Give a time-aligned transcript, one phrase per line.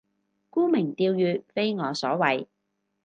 [0.49, 2.47] 沽名釣譽非我所為